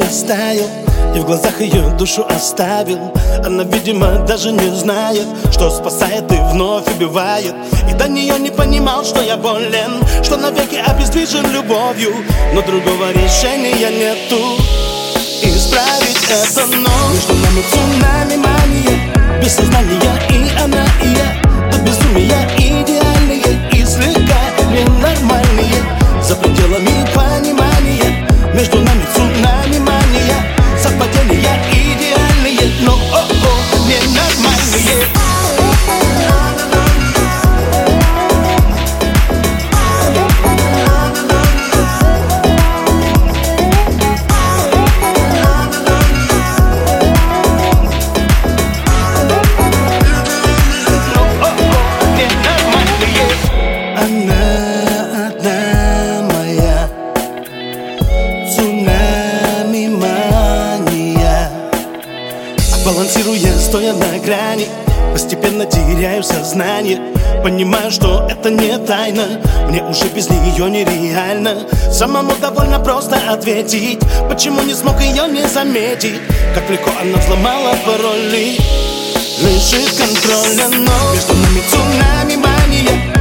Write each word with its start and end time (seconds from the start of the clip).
растаял. 0.00 0.68
И 1.14 1.18
в 1.18 1.26
глазах 1.26 1.60
ее 1.60 1.82
душу 1.98 2.24
оставил. 2.28 3.12
Она, 3.44 3.64
видимо, 3.64 4.18
даже 4.26 4.50
не 4.52 4.74
знает 4.74 5.26
Что 5.52 5.70
спасает 5.70 6.30
и 6.32 6.36
вновь 6.52 6.86
убивает. 6.88 7.54
И 7.90 7.94
до 7.94 8.08
нее 8.08 8.38
не 8.38 8.50
понимал, 8.50 9.04
что 9.04 9.22
я 9.22 9.36
болен 9.36 10.02
Что 10.22 10.36
навеки 10.36 10.76
обездвижен 10.76 11.50
любовью. 11.52 12.14
Но 12.54 12.62
другого 12.62 13.12
решения 13.12 13.90
нету. 13.90 14.56
Исправить 15.42 16.24
это, 16.30 16.66
но 16.66 16.90
Между 17.12 17.34
нами 17.34 17.62
цунами 17.70 18.36
мания 18.36 19.40
Без 19.42 19.54
сознания 19.54 19.91
Балансируя, 62.84 63.56
стоя 63.58 63.92
на 63.92 64.18
грани 64.18 64.66
Постепенно 65.12 65.66
теряю 65.66 66.22
сознание. 66.24 67.00
Понимаю, 67.42 67.90
что 67.90 68.26
это 68.28 68.50
не 68.50 68.76
тайна 68.78 69.40
Мне 69.68 69.84
уже 69.84 70.06
без 70.06 70.28
нее 70.28 70.68
нереально. 70.70 71.68
Самому 71.92 72.32
довольно 72.40 72.80
просто 72.80 73.16
ответить 73.30 74.00
Почему 74.28 74.62
не 74.62 74.74
смог 74.74 75.00
ее 75.00 75.28
не 75.28 75.46
заметить? 75.46 76.20
Как 76.54 76.68
легко 76.70 76.90
она 77.00 77.18
взломала 77.18 77.74
пароли 77.86 78.56
Лишит 79.42 79.90
контроля, 79.96 80.68
но 80.68 81.12
Между 81.14 81.34
нами 81.34 81.62
цунами 81.70 82.36
мания 82.36 83.11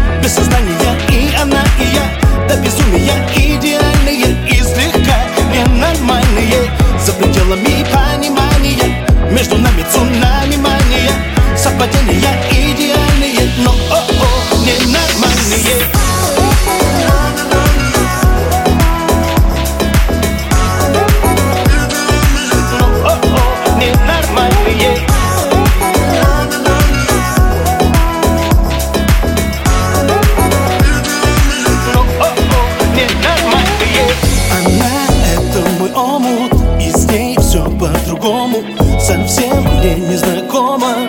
омут 35.96 36.54
И 36.80 36.92
с 36.92 37.06
ней 37.10 37.38
все 37.40 37.64
по-другому. 37.64 38.64
Совсем 39.00 39.64
мне 39.78 39.96
незнакомо. 39.96 41.08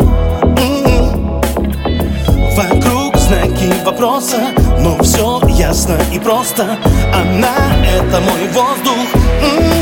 М-м. 0.56 1.40
Вокруг 2.56 3.16
знаки 3.16 3.72
вопроса 3.84 4.40
Но 4.80 4.98
все 5.02 5.40
ясно 5.48 5.98
и 6.12 6.18
просто. 6.18 6.78
Она— 7.14 7.56
это 7.86 8.20
мой 8.20 8.48
воздух. 8.48 8.98
М-м. 9.42 9.72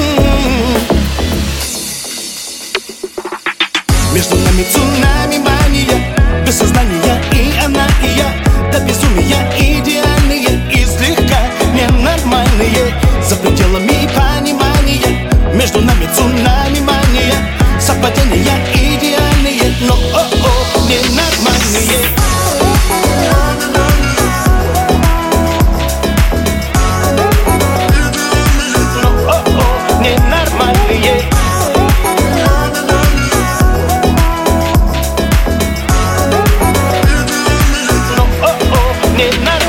Между 4.12 4.36
нами 4.36 4.64
цунами 4.72 5.38
мания 5.38 6.44
Без 6.44 6.58
сознания 6.58 7.19
Между 15.60 15.82
нами 15.82 16.08
цунами 16.16 16.80
мания 16.80 17.34
Совпадения 17.78 18.56
идеальные 18.72 19.74
Но, 19.82 19.92
о-о, 19.92 20.88
ненормальные 20.88 22.00
Но, 29.02 29.10
о-о, 29.28 30.02
ненормальные 30.02 31.28
Но, 38.16 38.24
о-о, 38.46 39.08
ненормальные 39.14 39.59